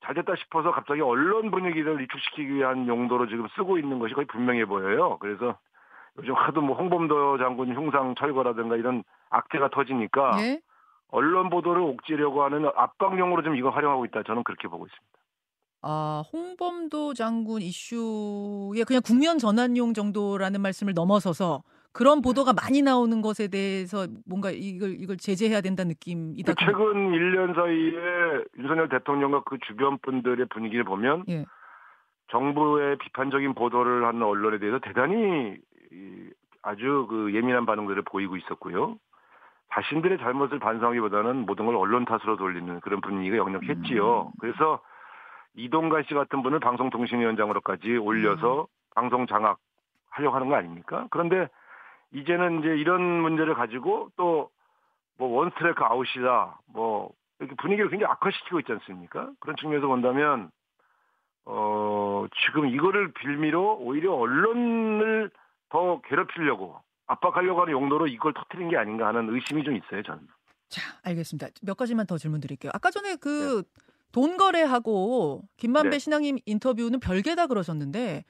잘 0.02 0.14
됐다 0.14 0.36
싶어서 0.36 0.70
갑자기 0.70 1.02
언론 1.02 1.50
분위기를 1.50 2.00
위축시키기 2.00 2.54
위한 2.54 2.88
용도로 2.88 3.30
지금 3.30 3.48
쓰고 3.56 3.80
있는 3.80 3.98
것이 3.98 4.14
거의 4.14 4.28
분명해 4.28 4.66
보여요. 4.66 5.18
그래서 5.18 5.58
요즘 6.20 6.36
하도 6.36 6.62
뭐 6.62 6.78
홍범도 6.78 7.40
장군 7.40 7.74
흉상 7.76 8.14
철거라든가 8.14 8.76
이런 8.76 9.04
악재가 9.32 9.70
터지니까 9.70 10.38
예? 10.40 10.60
언론 11.10 11.50
보도를 11.50 11.82
옥죄려고 11.82 12.44
하는 12.44 12.70
압박용으로 12.76 13.42
좀 13.42 13.56
이거 13.56 13.72
활용하고 13.72 14.06
있다. 14.06 14.22
저는 14.22 14.44
그렇게 14.44 14.68
보고 14.68 14.86
있습니다. 14.86 15.17
아, 15.82 16.24
홍범도 16.34 17.14
장군 17.14 17.62
이슈에 17.62 18.84
그냥 18.86 19.02
국면 19.06 19.38
전환용 19.38 19.94
정도라는 19.94 20.62
말씀을 20.62 20.94
넘어서서 20.94 21.64
그런 21.94 22.22
보도가 22.22 22.54
많이 22.54 22.82
나오는 22.82 23.22
것에 23.22 23.48
대해서 23.48 24.08
뭔가 24.26 24.52
이걸 24.52 24.92
이걸 25.00 25.18
제재해야 25.18 25.62
된다는 25.62 25.90
느낌이다. 25.90 26.54
그 26.54 26.66
최근 26.66 27.12
1년 27.12 27.56
사이에 27.56 28.44
윤석열 28.60 28.90
대통령과 28.90 29.44
그 29.46 29.58
주변 29.66 29.98
분들의 30.00 30.46
분위기를 30.50 30.84
보면 30.84 31.24
예. 31.30 31.46
정부의 32.30 32.98
비판적인 33.00 33.56
보도를 33.56 34.06
하는 34.06 34.22
언론에 34.22 34.60
대해서 34.60 34.80
대단히 34.80 35.58
아주 36.62 37.08
그 37.10 37.34
예민한 37.34 37.66
반응들을 37.66 38.04
보이고 38.04 38.36
있었고요. 38.36 38.98
자신들의 39.74 40.18
잘못을 40.20 40.60
반성하기보다는 40.60 41.46
모든 41.46 41.66
걸 41.66 41.76
언론 41.76 42.06
탓으로 42.06 42.38
돌리는 42.38 42.80
그런 42.82 43.02
분위기가 43.02 43.38
역력했지요. 43.38 44.22
음. 44.28 44.32
그래서 44.40 44.82
이동관 45.58 46.04
씨 46.08 46.14
같은 46.14 46.42
분을 46.44 46.60
방송통신위원장으로까지 46.60 47.98
올려서 47.98 48.62
음. 48.62 48.66
방송 48.96 49.28
장악 49.28 49.60
하려고 50.10 50.36
하는 50.36 50.48
거 50.50 50.56
아닙니까? 50.56 51.08
그런데 51.10 51.50
이제는 52.12 52.60
이제 52.60 52.70
이런 52.70 53.02
문제를 53.02 53.54
가지고 53.56 54.10
또 54.16 54.50
뭐 55.18 55.40
원스트레이크 55.40 55.84
아웃이다, 55.84 56.60
뭐 56.68 57.12
이렇게 57.40 57.56
분위기를 57.56 57.90
굉장히 57.90 58.12
악화시키고 58.12 58.60
있지 58.60 58.72
않습니까? 58.74 59.32
그런 59.40 59.56
측면에서 59.58 59.88
본다면 59.88 60.52
어 61.46 62.26
지금 62.46 62.68
이거를 62.68 63.14
빌미로 63.14 63.78
오히려 63.80 64.14
언론을 64.14 65.32
더 65.70 66.02
괴롭히려고 66.02 66.80
압박하려고 67.08 67.62
하는 67.62 67.74
용도로 67.74 68.08
이걸 68.08 68.34
터트린 68.34 68.70
게 68.70 68.78
아닌가 68.78 69.08
하는 69.08 69.34
의심이 69.34 69.64
좀 69.64 69.76
있어요, 69.76 70.04
저는. 70.04 70.28
자, 70.70 70.82
알겠습니다. 71.04 71.48
몇 71.64 71.76
가지만 71.78 72.06
더 72.06 72.18
질문 72.18 72.42
드릴게요. 72.42 72.72
아까 72.76 72.92
전에 72.92 73.16
그 73.16 73.64
돈 74.18 74.32
네. 74.32 74.38
거래하고 74.38 75.44
김만배 75.58 75.90
네. 75.92 76.00
신앙님 76.00 76.38
인터뷰는 76.48 77.00
별개다 77.00 77.46
그러셨는데 77.46 78.24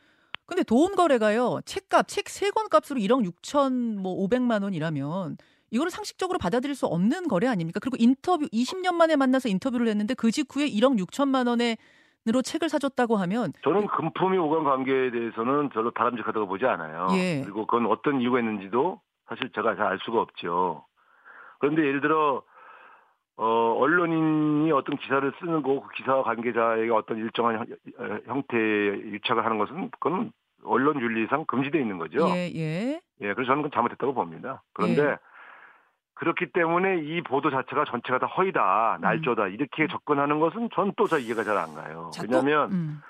근데 0.45 0.63
돈 0.63 0.95
거래가요. 0.95 1.59
책값, 1.65 2.07
책 2.09 2.27
세 2.29 2.51
권 2.51 2.67
값으로 2.69 2.99
1억 2.99 3.25
6천 3.41 3.95
뭐 3.97 4.15
500만 4.27 4.63
원이라면 4.63 5.37
이거를 5.71 5.89
상식적으로 5.89 6.39
받아들일 6.39 6.75
수 6.75 6.87
없는 6.87 7.29
거래 7.29 7.47
아닙니까? 7.47 7.79
그리고 7.81 7.95
인터뷰 7.99 8.47
20년 8.51 8.95
만에 8.95 9.15
만나서 9.15 9.47
인터뷰를 9.47 9.87
했는데 9.87 10.13
그 10.13 10.29
직후에 10.31 10.67
1억 10.67 10.99
6천만 11.05 11.47
원에 11.47 11.77
으로 12.27 12.41
책을 12.41 12.67
사줬다고 12.67 13.15
하면 13.15 13.53
저는 13.63 13.87
금품이 13.87 14.37
오간 14.37 14.65
관계에 14.65 15.11
대해서는 15.11 15.69
별로 15.69 15.91
바람직하다고 15.91 16.47
보지 16.47 16.65
않아요. 16.65 17.07
예. 17.11 17.41
그리고 17.41 17.65
그건 17.65 17.85
어떤 17.85 18.19
이유가 18.19 18.39
있는지도 18.39 18.99
사실 19.29 19.49
제가 19.55 19.77
잘 19.77 19.87
알 19.87 19.99
수가 20.03 20.19
없죠. 20.19 20.85
그런데 21.59 21.83
예를 21.83 22.01
들어 22.01 22.43
어, 23.37 23.75
언론인이 23.77 24.71
어떤 24.71 24.97
기사를 24.97 25.31
쓰는 25.39 25.61
거, 25.61 25.81
그 25.81 25.89
기사 25.95 26.21
관계자에게 26.23 26.89
어떤 26.91 27.17
일정한 27.17 27.65
형태의 28.25 29.11
유착을 29.13 29.45
하는 29.45 29.57
것은 29.59 29.89
그건 29.91 30.31
언론 30.63 30.99
윤리상 30.99 31.45
금지되어 31.45 31.79
있는 31.81 31.97
거죠. 31.99 32.27
예, 32.29 32.51
예. 32.55 32.99
예, 33.21 33.33
그래서 33.33 33.43
저는 33.49 33.61
그건 33.61 33.71
잘못했다고 33.71 34.13
봅니다. 34.15 34.63
그런데 34.73 35.03
예. 35.03 35.17
그렇기 36.15 36.47
때문에 36.51 36.97
이 37.03 37.21
보도 37.21 37.51
자체가 37.51 37.85
전체가 37.85 38.17
다 38.17 38.25
허위다, 38.25 38.97
날조다 39.01 39.45
음. 39.45 39.51
이렇게 39.53 39.87
접근하는 39.87 40.39
것은 40.39 40.69
전 40.73 40.91
또 40.95 41.05
잘 41.05 41.21
이해가 41.21 41.43
잘 41.43 41.57
안 41.57 41.75
가요. 41.75 42.09
자, 42.11 42.23
왜냐하면 42.23 42.71
음. 42.71 43.01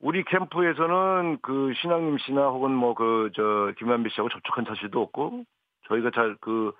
우리 0.00 0.22
캠프에서는 0.24 1.38
그 1.42 1.72
신앙님 1.82 2.18
씨나 2.18 2.46
혹은 2.50 2.70
뭐 2.70 2.94
그 2.94 3.30
저 3.34 3.72
김한배 3.78 4.10
씨하고 4.10 4.28
접촉한 4.28 4.64
사실도 4.64 5.02
없고 5.02 5.42
저희가 5.88 6.12
잘 6.12 6.36
그 6.40 6.72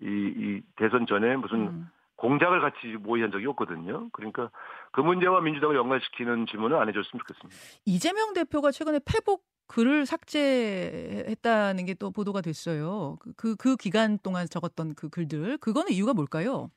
이 0.00 0.06
이 0.06 0.60
대선 0.74 1.06
전에 1.06 1.36
무슨 1.36 1.68
음. 1.68 1.90
공작을 2.22 2.60
같이 2.60 2.86
모의한 3.00 3.32
적이 3.32 3.46
없거든요. 3.46 4.08
그러니까 4.12 4.50
그 4.92 5.00
문제와 5.00 5.40
민주당을 5.40 5.74
연관시키는 5.74 6.46
질문을 6.46 6.76
안 6.76 6.88
해줬으면 6.88 7.20
좋겠습니다. 7.20 7.80
이재명 7.84 8.32
대표가 8.32 8.70
최근에 8.70 9.00
페북 9.04 9.44
글을 9.66 10.06
삭제했다는 10.06 11.86
게 11.86 11.94
또 11.94 12.10
보도가 12.12 12.40
됐어요. 12.40 13.18
그, 13.20 13.32
그, 13.34 13.56
그 13.56 13.76
기간 13.76 14.18
동안 14.18 14.46
적었던 14.48 14.94
그 14.94 15.08
글들. 15.08 15.58
그거는 15.58 15.92
이유가 15.92 16.14
뭘까요? 16.14 16.70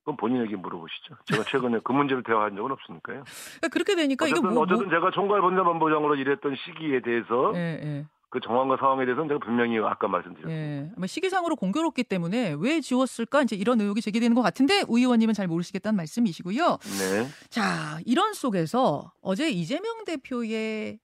그건 0.00 0.16
본인에게 0.16 0.56
물어보시죠. 0.56 1.16
제가 1.26 1.44
최근에 1.44 1.80
그 1.84 1.92
문제를 1.92 2.22
대화한 2.22 2.56
적은 2.56 2.72
없으니까요. 2.72 3.24
그러니까 3.24 3.68
그렇게 3.70 3.94
되니까 3.94 4.24
어쨌든, 4.24 4.42
이거 4.42 4.54
뭐, 4.54 4.62
어쨌든 4.62 4.86
뭐... 4.86 4.94
제가 4.94 5.10
총괄본자반부장으로 5.10 6.16
일했던 6.16 6.56
시기에 6.56 7.00
대해서 7.00 7.52
네, 7.52 7.78
네. 7.82 8.06
그 8.32 8.40
정황과 8.40 8.78
상황에 8.78 9.04
대해서는 9.04 9.28
제가 9.28 9.40
분명히 9.40 9.78
아까 9.78 10.08
말씀드렸습니다. 10.08 10.58
예. 10.58 10.90
아마 10.96 11.06
시기상으로 11.06 11.54
공교롭기 11.54 12.02
때문에 12.02 12.56
왜 12.58 12.80
지웠을까 12.80 13.42
이제 13.42 13.54
이런 13.56 13.78
의혹이 13.78 14.00
제기되는 14.00 14.34
것 14.34 14.40
같은데 14.40 14.84
우 14.88 14.98
의원님은 14.98 15.34
잘 15.34 15.46
모르시겠다는 15.46 15.98
말씀이시고요. 15.98 16.78
네. 16.80 17.28
자 17.50 17.98
이런 18.06 18.32
속에서 18.32 19.12
어제 19.20 19.50
이재명 19.50 20.04
대표의 20.04 20.98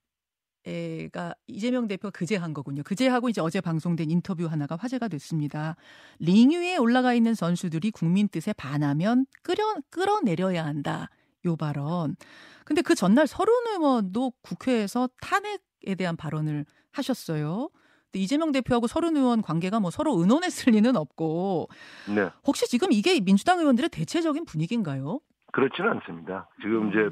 가 1.12 1.34
이재명 1.46 1.86
대표가 1.86 2.10
그제 2.10 2.36
한 2.36 2.54
거군요. 2.54 2.82
그제하고 2.82 3.28
이제 3.28 3.42
어제 3.42 3.60
방송된 3.60 4.10
인터뷰 4.10 4.46
하나가 4.46 4.76
화제가 4.76 5.08
됐습니다. 5.08 5.76
링 6.18 6.52
위에 6.52 6.78
올라가 6.78 7.12
있는 7.12 7.34
선수들이 7.34 7.90
국민 7.90 8.28
뜻에 8.28 8.54
반하면 8.54 9.26
끌어 9.42 9.74
끌어내려야 9.90 10.64
한다. 10.64 11.10
요 11.44 11.56
발언. 11.56 12.16
근데 12.64 12.80
그 12.80 12.94
전날 12.94 13.26
서른 13.26 13.52
의원도 13.74 14.32
국회에서 14.40 15.10
탄핵에 15.20 15.94
대한 15.94 16.16
발언을 16.16 16.64
하셨어요. 16.98 17.68
근데 18.10 18.22
이재명 18.22 18.52
대표하고 18.52 18.86
서른 18.86 19.16
의원 19.16 19.42
관계가 19.42 19.80
뭐 19.80 19.90
서로 19.90 20.18
의논했을 20.18 20.72
리는 20.72 20.96
없고. 20.96 21.68
네. 22.14 22.30
혹시 22.46 22.66
지금 22.66 22.88
이게 22.90 23.20
민주당 23.20 23.58
의원들의 23.58 23.90
대체적인 23.90 24.44
분위기인가요? 24.44 25.20
그렇지는 25.52 25.90
않습니다. 25.92 26.48
지금 26.60 26.82
음. 26.82 26.88
이제 26.90 27.10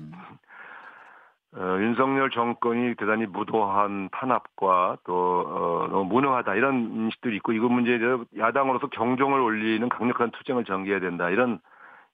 어, 1.59 1.79
윤석열 1.81 2.31
정권이 2.31 2.97
대단히 2.97 3.25
무도한 3.25 4.11
탄압과 4.13 4.99
또 5.05 5.41
어, 5.47 5.89
너무 5.91 6.05
무능하다 6.05 6.55
이런 6.55 6.75
인식들이 6.75 7.37
있고 7.37 7.53
이거 7.53 7.69
문제에 7.69 7.99
대해서 7.99 8.25
야당으로서 8.37 8.89
경종을 8.89 9.41
울리는 9.41 9.89
강력한 9.89 10.31
투쟁을 10.33 10.65
전개해야 10.65 11.01
된다 11.01 11.31
이런 11.31 11.61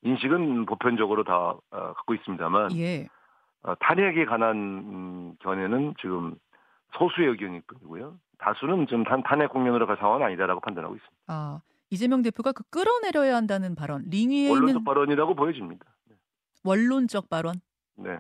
인식은 0.03 0.67
보편적으로 0.67 1.25
다 1.25 1.35
어, 1.35 1.59
갖고 1.71 2.15
있습니다만 2.15 2.77
예. 2.77 3.09
어, 3.65 3.75
탄핵에 3.81 4.27
관한 4.27 4.57
음, 4.57 5.35
견해는 5.41 5.95
지금 6.01 6.37
소수의 6.99 7.29
의견일 7.29 7.63
뿐이고요. 7.67 8.19
다수는 8.39 8.87
좀 8.87 9.05
탄, 9.05 9.23
탄핵 9.23 9.51
국면으로 9.51 9.87
갈 9.87 9.97
상황은 9.99 10.27
아니다라고 10.27 10.61
판단하고 10.61 10.95
있습니다. 10.95 11.23
아 11.29 11.61
이재명 11.91 12.23
대표가 12.23 12.53
그 12.53 12.65
끌어내려야 12.71 13.37
한다는 13.37 13.75
발언, 13.75 14.05
링 14.09 14.31
위에 14.31 14.49
원론적 14.49 14.69
있는 14.69 14.85
발언이라고 14.85 15.35
보여집니다. 15.35 15.85
네. 16.09 16.17
원론적 16.65 17.29
발언. 17.29 17.55
네. 17.97 18.19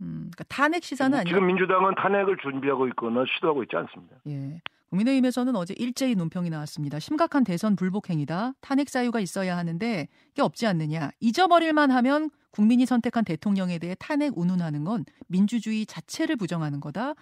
음, 0.00 0.30
그러니까 0.30 0.44
탄핵 0.48 0.84
시사는 0.84 1.16
아니고 1.18 1.28
지금 1.28 1.46
민주당은 1.46 1.94
탄핵을 1.96 2.36
준비하고 2.42 2.86
있거나 2.88 3.24
시도하고 3.34 3.62
있지 3.64 3.76
않습니다. 3.76 4.16
예. 4.28 4.60
국민의힘에서는 4.90 5.54
어제 5.56 5.74
일제히 5.76 6.14
논평이 6.14 6.48
나왔습니다. 6.50 6.98
심각한 6.98 7.44
대선 7.44 7.76
불복 7.76 8.08
행위다. 8.08 8.52
탄핵 8.60 8.88
사유가 8.88 9.20
있어야 9.20 9.56
하는데 9.56 10.08
이게 10.30 10.42
없지 10.42 10.66
않느냐. 10.66 11.10
잊어버릴만 11.20 11.90
하면 11.90 12.30
국민이 12.52 12.86
선택한 12.86 13.24
대통령에 13.24 13.78
대해 13.78 13.94
탄핵 13.98 14.36
운운하는 14.38 14.84
건 14.84 15.04
민주주의 15.26 15.84
자체를 15.84 16.36
부정하는 16.36 16.80
거다. 16.80 17.14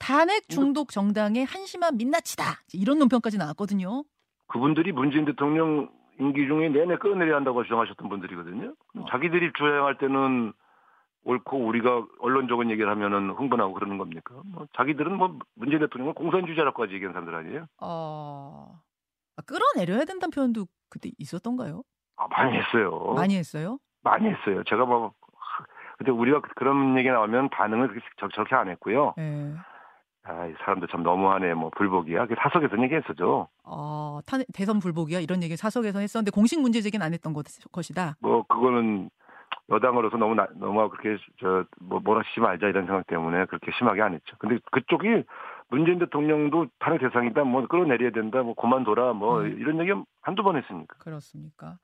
탄핵 0.00 0.48
중독 0.48 0.88
정당의 0.90 1.44
한심한 1.44 1.96
민낯이다. 1.96 2.62
이런 2.72 2.98
논평까지 2.98 3.38
나왔거든요. 3.38 4.02
그분들이 4.48 4.90
문재인 4.92 5.24
대통령 5.26 5.88
임기 6.18 6.46
중에 6.48 6.70
내내 6.70 6.96
끌어내려야 6.96 7.36
한다고 7.36 7.62
주장하셨던 7.62 8.08
분들이거든요. 8.08 8.74
어. 8.96 9.04
자기들이 9.10 9.52
주장할 9.56 9.98
때는 9.98 10.52
옳고 11.24 11.58
우리가 11.66 12.06
언론적인 12.18 12.70
얘기를 12.70 12.90
하면은 12.90 13.30
흥분하고 13.30 13.74
그러는 13.74 13.98
겁니까? 13.98 14.34
뭐 14.46 14.66
자기들은 14.74 15.16
뭐 15.16 15.38
문재인 15.54 15.80
대통령은 15.80 16.14
공산주의자라고까지 16.14 16.94
얘기하는 16.94 17.12
사람들 17.12 17.34
아니에요? 17.34 17.66
어, 17.82 18.80
아, 19.36 19.42
끌어내려야 19.46 20.06
된다는 20.06 20.30
표현도 20.30 20.66
그때 20.88 21.10
있었던가요? 21.18 21.82
아 22.16 22.26
많이 22.28 22.56
했어요. 22.56 23.12
많이 23.14 23.36
했어요? 23.36 23.78
많이 24.02 24.28
했어요. 24.28 24.64
제가 24.64 24.86
뭐 24.86 25.12
근데 25.98 26.10
우리가 26.10 26.40
그런 26.56 26.96
얘기 26.98 27.10
나오면 27.10 27.50
반응을 27.50 27.88
그렇게 27.88 28.06
저렇게 28.32 28.54
안 28.54 28.68
했고요. 28.70 29.12
네. 29.18 29.54
아, 30.22 30.46
이 30.46 30.54
사람들 30.64 30.88
참 30.88 31.02
너무하네. 31.02 31.54
뭐 31.54 31.70
불복이야. 31.76 32.26
그 32.26 32.34
사석에서 32.38 32.82
얘기했었죠. 32.82 33.48
어, 33.64 34.20
탄, 34.26 34.42
대선 34.52 34.78
불복이야 34.78 35.20
이런 35.20 35.42
얘기 35.42 35.56
사석에서 35.56 35.98
했었는데 35.98 36.30
공식 36.30 36.60
문제 36.60 36.80
제기는 36.80 37.04
안 37.04 37.14
했던 37.14 37.32
것, 37.32 37.46
것이다. 37.72 38.16
뭐 38.20 38.42
그거는 38.46 39.10
여당으로서 39.70 40.16
너무 40.16 40.34
나, 40.34 40.46
너무 40.54 40.88
그렇게 40.90 41.22
저 41.40 41.64
뭐, 41.80 42.00
뭐라 42.00 42.22
치지 42.28 42.40
말자 42.40 42.68
이런 42.68 42.86
생각 42.86 43.06
때문에 43.06 43.46
그렇게 43.46 43.70
심하게 43.78 44.02
안 44.02 44.14
했죠. 44.14 44.36
근데 44.38 44.58
그쪽이 44.72 45.24
문재인 45.68 46.00
대통령도 46.00 46.66
탄핵 46.80 47.00
대상이다, 47.00 47.44
뭐 47.44 47.66
끌어내려야 47.66 48.10
된다, 48.10 48.42
뭐 48.42 48.54
그만둬라, 48.54 49.12
뭐 49.12 49.42
음. 49.42 49.56
이런 49.58 49.80
얘기 49.80 49.92
한두 50.20 50.42
번 50.42 50.56
했으니까. 50.56 50.96
그렇습니까? 50.98 51.78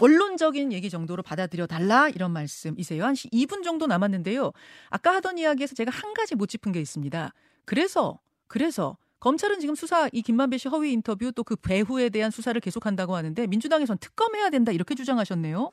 원론적인 0.00 0.72
얘기 0.72 0.88
정도로 0.88 1.22
받아들여 1.22 1.66
달라 1.66 2.08
이런 2.08 2.32
말씀이세요. 2.32 3.04
한 3.04 3.12
2분 3.12 3.62
정도 3.62 3.86
남았는데요. 3.86 4.50
아까 4.90 5.14
하던 5.16 5.36
이야기에서 5.36 5.74
제가 5.74 5.90
한 5.92 6.14
가지 6.14 6.34
못 6.36 6.46
짚은 6.46 6.72
게 6.72 6.80
있습니다. 6.80 7.30
그래서 7.68 8.18
그래서 8.48 8.96
검찰은 9.20 9.58
지금 9.58 9.74
수사 9.74 10.08
이 10.12 10.22
김만배 10.22 10.56
씨 10.56 10.68
허위 10.68 10.92
인터뷰 10.92 11.32
또 11.32 11.42
그 11.42 11.54
배후에 11.56 12.08
대한 12.08 12.30
수사를 12.30 12.58
계속한다고 12.60 13.14
하는데 13.14 13.46
민주당에선 13.46 13.98
특검해야 13.98 14.48
된다 14.48 14.72
이렇게 14.72 14.94
주장하셨네요. 14.94 15.70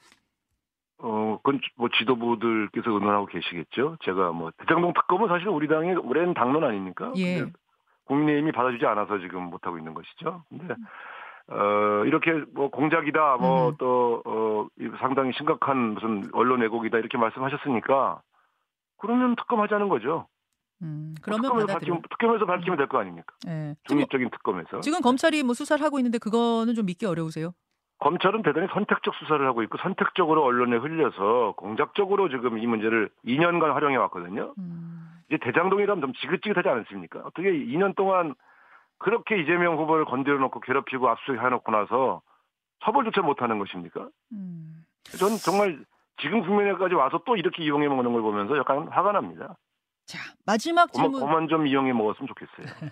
어, 0.97 1.39
그건 1.43 1.61
뭐 1.77 1.89
지도부들께서 1.97 2.91
의논하고 2.91 3.27
계시겠죠. 3.27 3.97
제가 4.03 4.31
뭐 4.31 4.51
대장동 4.57 4.93
특검은 4.93 5.27
사실 5.29 5.47
우리 5.47 5.67
당의 5.67 5.95
오랜 5.95 6.33
당론 6.33 6.63
아닙니까? 6.63 7.13
예. 7.17 7.45
국민의힘이 8.05 8.51
받아주지 8.51 8.85
않아서 8.85 9.19
지금 9.19 9.43
못 9.43 9.65
하고 9.65 9.77
있는 9.77 9.93
것이죠. 9.93 10.43
근데 10.49 10.75
어, 11.47 12.03
이렇게 12.05 12.31
뭐 12.53 12.69
공작이다, 12.69 13.37
뭐 13.37 13.69
음. 13.69 13.75
또, 13.77 14.23
어, 14.25 14.67
상당히 14.99 15.31
심각한 15.37 15.93
무슨 15.93 16.23
언론 16.33 16.61
왜곡이다 16.61 16.97
이렇게 16.97 17.17
말씀하셨으니까 17.17 18.21
그러면 18.97 19.35
특검하자는 19.35 19.89
거죠. 19.89 20.27
음, 20.81 21.15
그러면 21.21 21.43
특검에서 21.43 21.67
밝히면, 21.73 22.01
특검에서 22.09 22.45
밝히면 22.45 22.77
될 22.77 22.87
거 22.87 22.99
아닙니까? 22.99 23.33
네. 23.45 23.75
중립적인 23.85 24.29
특검에서. 24.29 24.81
지금 24.81 25.01
검찰이 25.01 25.43
뭐 25.43 25.53
수사를 25.53 25.83
하고 25.83 25.99
있는데 25.99 26.17
그거는 26.17 26.73
좀 26.75 26.85
믿기 26.85 27.05
어려우세요? 27.05 27.53
검찰은 27.99 28.43
대단히 28.43 28.67
선택적 28.73 29.15
수사를 29.15 29.45
하고 29.47 29.63
있고 29.63 29.77
선택적으로 29.77 30.43
언론에 30.43 30.75
흘려서 30.77 31.53
공작적으로 31.55 32.27
지금 32.29 32.57
이 32.59 32.67
문제를 32.67 33.09
2년간 33.25 33.71
활용해 33.73 33.95
왔거든요. 33.95 34.53
음. 34.57 35.09
이제 35.29 35.37
대장동이라면 35.41 36.01
좀 36.01 36.13
지긋지긋하지 36.13 36.67
않습니까? 36.67 37.19
어떻게 37.23 37.51
2년 37.51 37.95
동안 37.95 38.35
그렇게 38.97 39.41
이재명 39.41 39.77
후보를 39.77 40.05
건드려 40.05 40.37
놓고 40.37 40.59
괴롭히고 40.59 41.07
압수해 41.09 41.49
놓고 41.49 41.71
나서 41.71 42.21
처벌조차 42.83 43.21
못하는 43.21 43.59
것입니까? 43.59 44.09
음. 44.33 44.85
저는 45.17 45.37
정말 45.37 45.83
지금 46.21 46.41
국면에까지 46.41 46.95
와서 46.95 47.21
또 47.25 47.35
이렇게 47.37 47.63
이용해 47.63 47.87
먹는 47.87 48.11
걸 48.11 48.21
보면서 48.21 48.57
약간 48.57 48.87
화가 48.89 49.13
납니다. 49.13 49.55
자, 50.05 50.19
마지막 50.45 50.93
질문. 50.93 51.19
그만 51.19 51.47
좀 51.47 51.65
이용해 51.65 51.91
먹었으면 51.93 52.27
좋겠어요. 52.27 52.91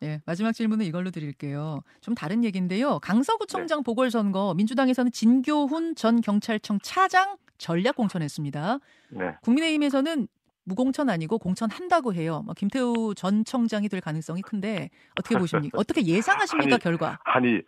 네, 0.00 0.20
마지막 0.26 0.52
질문은 0.52 0.84
이걸로 0.84 1.10
드릴게요. 1.10 1.80
좀 2.00 2.14
다른 2.14 2.42
얘기인데요. 2.42 2.98
강서구청장 2.98 3.78
네. 3.78 3.82
보궐선거 3.84 4.54
민주당에서는 4.54 5.12
진교훈 5.12 5.94
전 5.94 6.20
경찰청 6.20 6.80
차장 6.82 7.36
전략 7.58 7.94
공천했습니다. 7.94 8.78
네. 9.10 9.36
국민의힘에서는 9.42 10.26
무공천 10.64 11.10
아니고 11.10 11.38
공천한다고 11.38 12.12
해요. 12.14 12.42
뭐 12.44 12.54
김태우 12.54 13.14
전 13.16 13.44
청장이 13.44 13.88
될 13.88 14.00
가능성이 14.00 14.42
큰데 14.42 14.90
어떻게 15.18 15.36
보십니까? 15.36 15.78
어떻게 15.78 16.04
예상하십니까 16.04 16.74
아니, 16.74 16.82
결과? 16.82 17.18
아니 17.24 17.60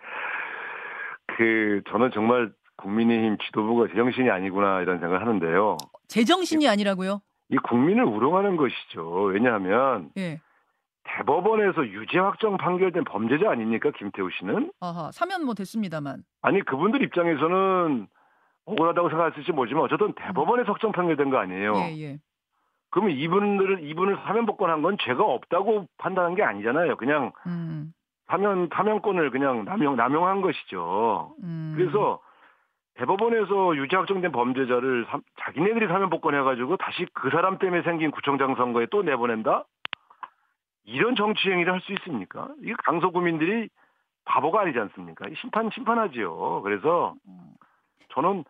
그 1.37 1.83
저는 1.91 2.11
정말 2.13 2.53
국민의힘 2.77 3.39
지도부가 3.47 3.89
제정신이 3.89 4.31
아니구나 4.31 4.81
이런 4.81 4.99
생각을 4.99 5.21
하는데요. 5.21 5.77
제정신이 6.09 6.69
아니라고요? 6.69 7.21
이 7.55 7.59
국민을 7.59 8.05
우롱하는 8.05 8.57
것이죠. 8.57 9.23
왜냐하면 9.25 10.11
예. 10.17 10.41
대법원에서 11.05 11.87
유죄 11.87 12.19
확정 12.19 12.57
판결된 12.57 13.05
범죄자 13.05 13.51
아닙니까 13.51 13.93
김태우 13.97 14.29
씨는? 14.39 14.73
아하 14.81 15.13
사면 15.13 15.45
뭐 15.45 15.55
됐습니다만. 15.55 16.25
아니 16.43 16.65
그분들 16.65 17.03
입장에서는 17.03 18.09
억울하다고 18.65 19.09
생각했을지 19.11 19.53
모르지만 19.53 19.85
어쨌든 19.85 20.15
대법원에서 20.15 20.73
확정 20.73 20.91
판결된 20.91 21.31
거 21.31 21.37
아니에요. 21.37 21.75
예, 21.77 21.97
예. 22.01 22.19
그러면 22.91 23.13
이분들을 23.17 23.85
이분을 23.85 24.17
사면 24.25 24.47
복권한 24.47 24.83
건 24.83 24.97
죄가 25.01 25.23
없다고 25.23 25.87
판단한 25.99 26.35
게 26.35 26.43
아니잖아요. 26.43 26.97
그냥 26.97 27.33
음. 27.47 27.93
사면 28.27 28.69
사면권을 28.73 29.31
그냥 29.31 29.65
남용 29.65 29.95
남용한 29.97 30.41
것이죠. 30.41 31.35
음. 31.43 31.75
그래서 31.77 32.21
대법원에서 32.95 33.77
유죄 33.77 33.97
확정된 33.97 34.31
범죄자를 34.33 35.07
사, 35.09 35.19
자기네들이 35.41 35.89
사면 35.89 36.11
복권해가지고 36.11 36.77
다시 36.77 37.07
그 37.13 37.31
사람 37.31 37.59
때문에 37.59 37.83
생긴 37.83 38.11
구청장 38.11 38.55
선거에 38.55 38.87
또 38.91 39.03
내보낸다? 39.03 39.65
이런 40.85 41.17
정치 41.17 41.51
행위를 41.51 41.73
할 41.73 41.81
수 41.81 41.93
있습니까? 41.95 42.49
이게 42.63 42.75
강서구민들이 42.85 43.69
바보가 44.27 44.61
아니지 44.61 44.79
않습니까? 44.79 45.27
심판 45.41 45.71
심판하지요. 45.75 46.63
그래서 46.63 47.15
저는 48.13 48.45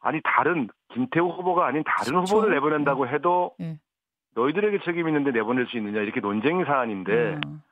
아니 0.00 0.20
다른 0.24 0.68
김태우 0.92 1.28
후보가 1.30 1.66
아닌 1.66 1.82
다른 1.84 2.12
그렇죠. 2.14 2.36
후보를 2.36 2.54
내보낸다고 2.54 3.04
네. 3.06 3.12
해도 3.12 3.54
네. 3.58 3.76
너희들에게 4.34 4.80
책임 4.84 5.08
있는데 5.08 5.32
내보낼 5.32 5.66
수 5.66 5.76
있느냐 5.76 6.00
이렇게 6.00 6.20
논쟁 6.20 6.64
사안인데 6.64 7.40
음. 7.46 7.62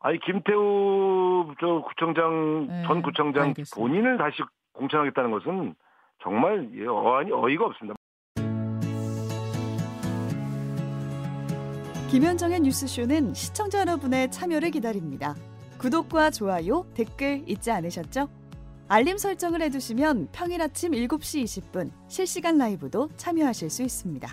아니 0.00 0.18
김태우 0.20 1.52
저 1.60 1.82
구청장 1.86 2.66
네. 2.68 2.82
전 2.86 3.02
구청장 3.02 3.48
알겠습니다. 3.48 3.76
본인을 3.76 4.18
다시 4.18 4.42
공천하겠다는 4.74 5.30
것은 5.30 5.74
정말 6.22 6.70
어안이 6.88 7.32
어이가 7.32 7.66
없습니다. 7.66 7.94
김현정의 12.10 12.60
뉴스쇼는 12.60 13.34
시청자 13.34 13.80
여러분의 13.80 14.30
참여를 14.30 14.70
기다립니다. 14.70 15.34
구독과 15.78 16.30
좋아요, 16.30 16.86
댓글 16.94 17.42
잊지 17.48 17.70
않으셨죠? 17.72 18.28
알림 18.86 19.18
설정을 19.18 19.62
해두시면 19.62 20.28
평일 20.30 20.62
아침 20.62 20.92
7시 20.92 21.42
20분 21.42 21.90
실시간 22.06 22.58
라이브도 22.58 23.08
참여하실 23.16 23.70
수 23.70 23.82
있습니다. 23.82 24.28